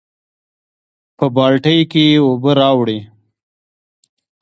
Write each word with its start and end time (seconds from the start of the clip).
پۀ 1.17 1.25
بالټي 1.35 1.75
کښې 1.91 2.03
ئې 2.11 2.23
اوبۀ 2.25 2.51
راوړې 2.59 2.99
ـ 3.03 3.07